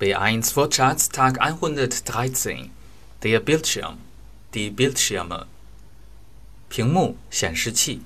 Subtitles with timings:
[0.00, 2.70] B1 Wortschatz Tag 113
[3.22, 3.98] Der Bildschirm
[4.54, 5.46] Die Bildschirme
[6.68, 8.00] 屏幕显示器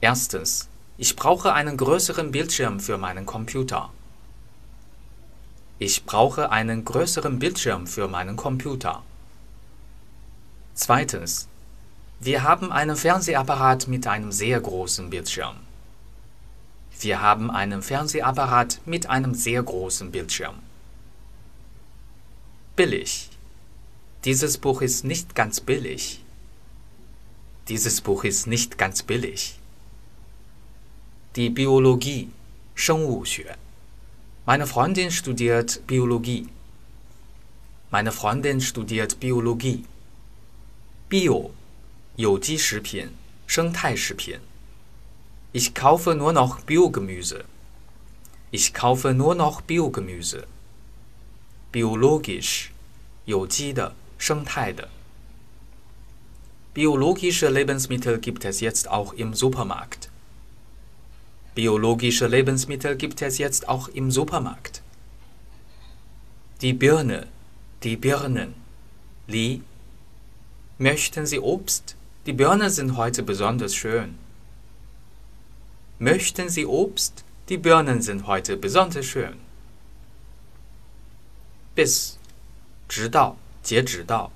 [0.00, 3.90] Erstens Ich brauche einen größeren Bildschirm für meinen Computer.
[5.78, 9.02] Ich brauche einen größeren Bildschirm für meinen Computer.
[10.74, 11.48] Zweitens
[12.20, 15.56] Wir haben einen Fernsehapparat mit einem sehr großen Bildschirm.
[17.00, 20.54] Wir haben einen Fernsehapparat mit einem sehr großen Bildschirm.
[22.78, 23.30] Billig.
[24.24, 26.22] Dieses Buch ist nicht ganz billig.
[27.68, 29.58] Dieses Buch ist nicht ganz billig.
[31.36, 32.30] Die Biologie,
[32.74, 33.56] 生物学.
[34.46, 36.48] Meine Freundin studiert Biologie.
[37.90, 39.84] Meine Freundin studiert Biologie.
[41.08, 41.52] Bio,
[42.16, 43.10] 有机食品，
[43.46, 44.40] 生态食品。
[45.52, 47.44] Ich kaufe nur noch Biogemüse.
[48.50, 50.46] Ich kaufe nur noch Biogemüse.
[51.72, 52.70] Biologisch,
[53.24, 54.88] 有机的，生态的。
[56.74, 60.08] Biologische Lebensmittel gibt es jetzt auch im Supermarkt.
[61.54, 64.82] Biologische Lebensmittel gibt es jetzt auch im Supermarkt.
[66.60, 67.28] Die Birne,
[67.82, 68.54] die Birnen.
[69.28, 69.62] Li.
[70.78, 71.94] Möchten Sie Obst?
[72.26, 74.16] Die Birnen sind heute besonders schön.
[75.98, 77.24] Möchten Sie Obst?
[77.48, 79.36] Die Birnen sind heute besonders schön.
[81.78, 82.18] Bis.
[82.88, 84.30] 直到，截止到。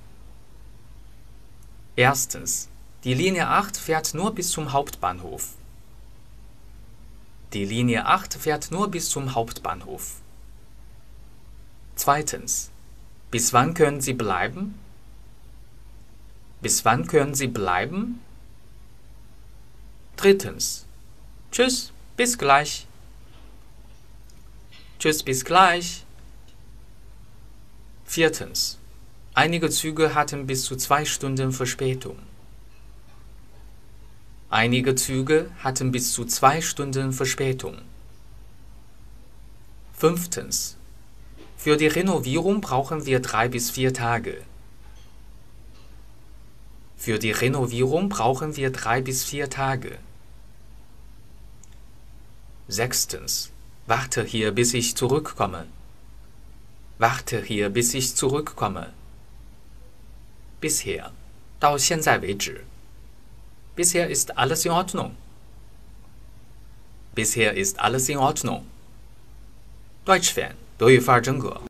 [1.97, 2.69] Erstens.
[3.05, 5.55] Die Linie 8 fährt nur bis zum Hauptbahnhof.
[7.53, 10.17] Die Linie 8 fährt nur bis zum Hauptbahnhof.
[11.95, 12.71] Zweitens.
[13.31, 14.79] Bis wann können Sie bleiben?
[16.61, 18.21] Bis wann können Sie bleiben?
[20.17, 20.87] Drittens.
[21.53, 22.87] Tschüss, bis gleich.
[24.99, 26.05] Tschüss, bis gleich.
[28.14, 28.78] Viertens.
[29.34, 32.20] Einige Züge hatten bis zu zwei Stunden Verspätung.
[34.52, 37.80] Einige Züge hatten bis zu zwei Stunden Verspätung.
[39.94, 40.78] Fünftens.
[41.58, 44.44] Für die Renovierung brauchen wir drei bis vier Tage.
[46.96, 49.98] Für die Renovierung brauchen wir drei bis vier Tage.
[52.68, 53.50] Sechstens.
[53.88, 55.66] Warte hier, bis ich zurückkomme.
[56.99, 58.93] Warte hier, bis ich zurückkomme.
[60.61, 61.13] Bisher.
[61.61, 62.65] 到现在为止.
[63.75, 65.13] Bisher ist alles in Ordnung.
[67.15, 68.63] Bisher ist alles in Ordnung.
[70.05, 71.61] Deutsch Fan, 德语范儿真格。